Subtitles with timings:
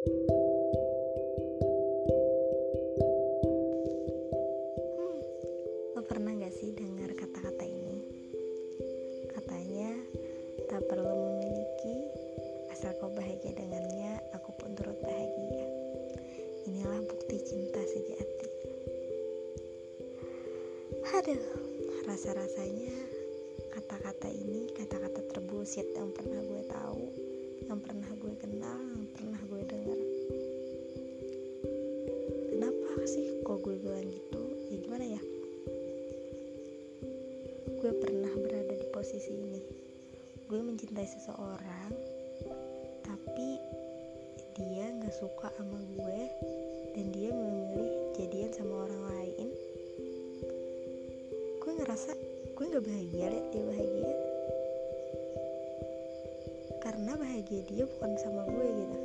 [0.00, 0.08] Lo
[6.08, 8.00] pernah gak sih dengar kata-kata ini?
[9.28, 9.92] Katanya,
[10.72, 12.08] tak perlu memiliki,
[12.72, 15.68] asal kau bahagia dengannya, aku pun turut bahagia.
[16.64, 18.48] Inilah bukti cinta sejati.
[21.12, 21.44] Aduh,
[22.08, 22.96] rasa-rasanya
[23.76, 27.04] kata-kata ini kata-kata terbullshit yang pernah gue tahu,
[27.68, 29.62] yang pernah gue kenal, yang pernah gue
[33.78, 34.42] bilang gitu?
[34.72, 35.22] Ya gimana ya?
[37.80, 39.56] gue pernah berada di posisi ini
[40.52, 41.96] gue mencintai seseorang
[43.00, 43.56] tapi
[44.52, 46.20] dia nggak suka sama gue
[46.92, 47.88] dan dia memilih
[48.20, 49.48] jadian sama orang lain
[51.56, 52.12] gue ngerasa
[52.52, 54.12] gue nggak bahagia liat dia bahagia
[56.84, 58.98] karena bahagia dia bukan sama gue gitu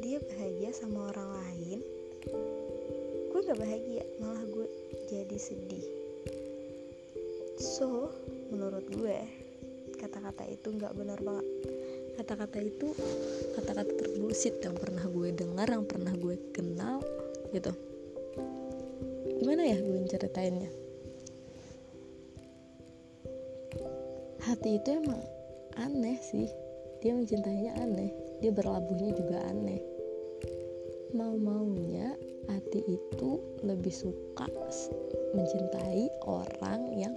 [0.00, 1.80] dia bahagia sama orang lain
[3.46, 4.66] nggak bahagia malah gue
[5.06, 5.86] jadi sedih.
[7.62, 8.10] So
[8.50, 9.18] menurut gue
[10.02, 11.46] kata-kata itu nggak benar banget.
[12.18, 12.90] Kata-kata itu
[13.54, 16.98] kata-kata terbusit yang pernah gue dengar yang pernah gue kenal
[17.54, 17.70] gitu.
[19.38, 20.70] Gimana ya gue ceritainnya?
[24.42, 25.22] Hati itu emang
[25.78, 26.50] aneh sih.
[26.98, 28.10] Dia mencintainya aneh.
[28.42, 29.78] Dia berlabuhnya juga aneh.
[31.14, 32.10] Mau-maunya
[32.48, 33.30] hati itu
[33.62, 34.46] lebih suka
[35.34, 37.14] mencintai orang yang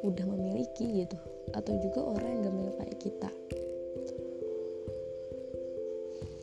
[0.00, 1.16] udah memiliki gitu
[1.52, 3.30] atau juga orang yang gak kayak kita.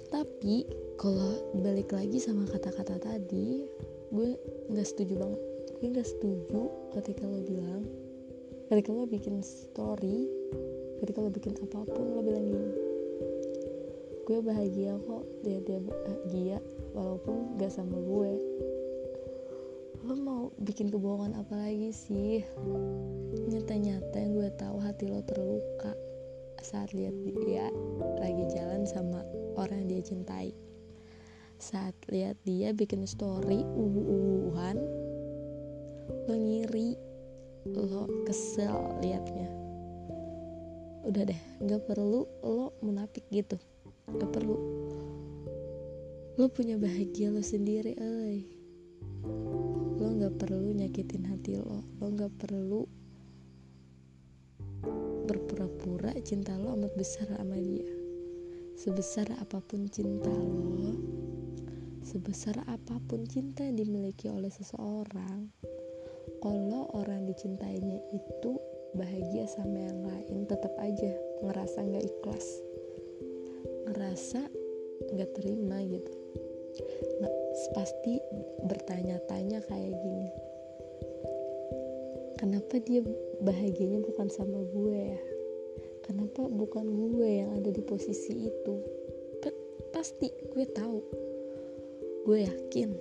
[0.07, 0.65] Tapi
[0.97, 3.67] kalau balik lagi sama kata-kata tadi
[4.13, 4.29] gue
[4.71, 5.41] nggak setuju banget.
[5.77, 6.61] Gue nggak setuju
[6.97, 7.85] ketika lo bilang
[8.67, 10.27] ketika lo bikin story
[10.99, 12.71] ketika lo bikin apa pun lo bilang gini
[14.27, 16.57] gue bahagia kok dia dia bahagia
[16.97, 18.33] walaupun gak sama gue.
[20.01, 22.41] Lo mau bikin kebohongan apa lagi sih?
[23.45, 25.93] Nyata-nyata yang gue tahu hati lo terluka
[26.65, 27.13] saat lihat
[27.45, 27.69] dia
[28.17, 29.21] lagi jalan sama
[29.55, 30.49] orang yang dia cintai.
[31.61, 34.77] Saat lihat dia bikin story uwu-uwuhan
[36.27, 36.97] lo ngiri
[37.71, 39.47] lo kesel liatnya.
[41.07, 43.55] Udah deh nggak perlu lo munafik gitu.
[44.11, 44.86] Nggak perlu
[46.37, 48.45] lo punya bahagia lo sendiri eh
[49.97, 51.81] lo nggak perlu nyakitin hati lo.
[51.97, 52.85] Lo nggak perlu
[55.25, 57.89] berpura-pura cinta lo amat besar sama dia.
[58.77, 60.93] Sebesar apa pun cinta lo
[62.07, 65.51] sebesar apa pun cinta yang dimiliki oleh seseorang
[66.39, 68.55] kalau orang dicintainya itu
[68.95, 71.11] bahagia sama yang lain tetap aja
[71.43, 72.47] ngerasa nggak ikhlas
[73.91, 74.39] ngerasa
[75.11, 76.26] nggak terima gitu
[77.19, 77.35] nggak
[77.73, 78.21] pasti
[78.65, 80.29] bertanya-tanya kayak gini.
[82.37, 83.01] Kenapa dia
[83.41, 85.21] bahagianya bukan sama gue ya?
[86.05, 88.75] Kenapa bukan gue yang ada di posisi itu?
[89.41, 89.49] P
[89.89, 90.99] pasti gue tahu.
[92.27, 92.91] Gue yakin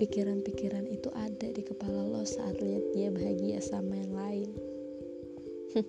[0.00, 4.50] pikiran-pikiran itu ada di kepala lo saat lihat dia bahagia sama yang lain.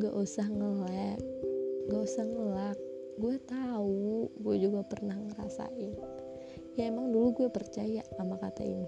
[0.00, 1.20] Gak usah ngelek
[1.88, 2.78] gak usah ngelak
[3.18, 5.92] gue tahu gue juga pernah ngerasain.
[6.78, 8.86] Ya emang dulu gue percaya sama kata ini.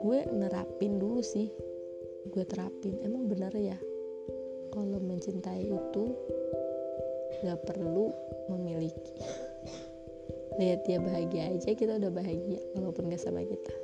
[0.00, 1.52] Gue nerapin dulu sih.
[2.32, 2.96] Gue terapin.
[3.04, 3.76] Emang bener ya?
[4.72, 6.04] Kalau mencintai itu
[7.44, 8.08] gak perlu
[8.48, 9.12] memiliki.
[10.56, 13.74] Lihat dia bahagia aja kita udah bahagia walaupun gak sama kita.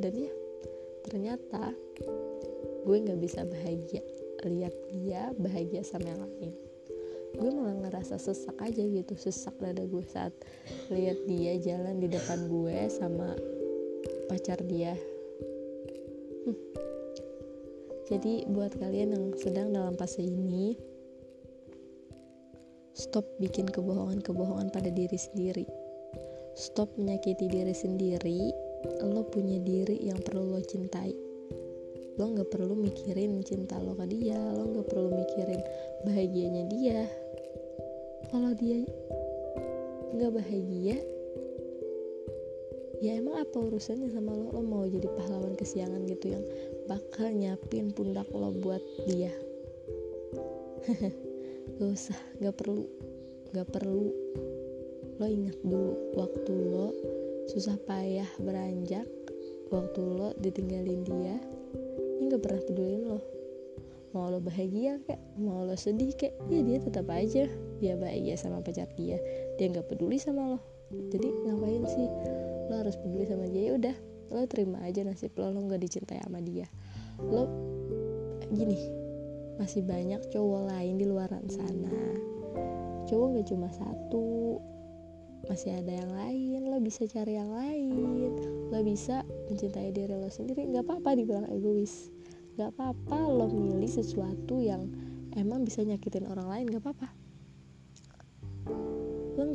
[0.00, 0.32] Dan ya
[1.04, 1.76] ternyata
[2.88, 4.00] gue nggak bisa bahagia.
[4.48, 6.65] Lihat dia bahagia sama yang lain
[7.36, 10.32] gue malah ngerasa sesak aja gitu sesak dada gue saat
[10.88, 13.36] lihat dia jalan di depan gue sama
[14.26, 14.96] pacar dia.
[16.46, 16.58] Hmm.
[18.06, 20.78] jadi buat kalian yang sedang dalam fase ini
[22.96, 25.66] stop bikin kebohongan-kebohongan pada diri sendiri.
[26.56, 28.48] Stop menyakiti diri sendiri
[29.04, 31.12] lo punya diri yang perlu lo cintai.
[32.16, 35.60] Lo nggak perlu mikirin cinta lo ke dia lo nggak perlu mikirin
[36.08, 37.04] bahagianya dia
[38.30, 38.82] kalau dia
[40.16, 40.96] nggak bahagia
[43.04, 44.56] ya emang apa urusannya sama lo?
[44.56, 46.44] Lo mau jadi pahlawan kesiangan gitu yang
[46.88, 49.32] bakal nyapin pundak lo buat dia.
[51.76, 52.88] Gak usah gak perlu
[53.52, 54.08] gak perlu.
[55.20, 56.88] Lo ingat dulu waktu lo
[57.52, 59.04] susah payah beranjak
[59.68, 61.36] waktu lo ditinggalin dia
[62.16, 63.20] ini gak pernah pedulin lo.
[64.14, 67.44] Mau lo bahagia kayak mau lo sedih kayak ya dia tetap aja
[67.80, 69.20] dia bahagia sama pacar dia
[69.56, 70.60] dia nggak peduli sama lo.
[70.92, 72.06] Jadi ngapain sih
[72.70, 73.72] lo harus peduli sama dia?
[73.72, 73.96] Ya udah
[74.30, 76.68] lo terima aja nasib lo lo nggak dicintai sama dia.
[77.18, 77.48] Lo
[78.52, 78.78] gini
[79.56, 81.90] masih banyak cowok lain di luaran sana.
[83.08, 84.60] Cowok gak cuma satu
[85.46, 88.36] masih ada yang lain lo bisa cari yang lain.
[88.68, 92.12] Lo bisa mencintai diri lo sendiri nggak apa-apa dibilang egois.
[92.60, 94.90] Nggak apa-apa lo milih sesuatu yang
[95.36, 97.25] emang bisa nyakitin orang lain nggak apa-apa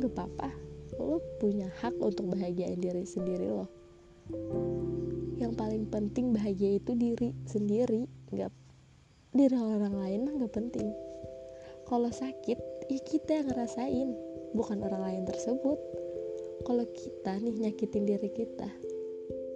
[0.02, 0.50] nggak apa-apa
[0.98, 3.70] lo punya hak untuk bahagiain diri sendiri lo
[5.42, 8.06] yang paling penting bahagia itu diri sendiri.
[8.30, 8.54] Nggak
[9.34, 10.88] diri orang lain mah nggak penting.
[11.90, 14.08] Kalau sakit ya kita yang ngerasain
[14.54, 15.78] bukan orang lain tersebut.
[16.62, 18.70] Kalau kita nih nyakitin diri kita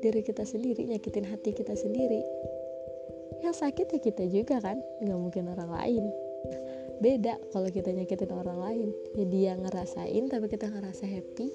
[0.05, 2.21] diri kita sendiri nyakitin hati kita sendiri
[3.41, 6.05] yang sakit ya kita juga kan nggak mungkin orang lain
[7.01, 8.89] beda kalau kita nyakitin orang lain.
[9.17, 11.49] Ya dia ngerasain tapi kita ngerasa happy.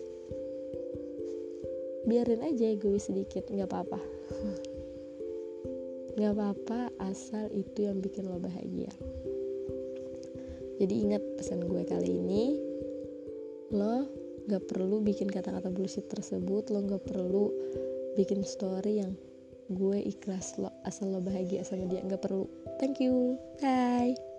[2.05, 4.01] Biarin aja egois sedikit nggak apa-apa.
[6.11, 8.91] Nggak apa-apa asal itu yang bikin lo bahagia.
[10.81, 12.57] Jadi ingat pesan gue kali ini
[13.71, 14.09] lo
[14.49, 17.53] gak perlu bikin kata-kata bullshit tersebut lo gak perlu
[18.19, 19.13] bikin story yang
[19.71, 22.49] gue ikhlas lo asal lo bahagia sama dia gak perlu.
[22.81, 23.39] Thank you.
[23.61, 24.30] Bye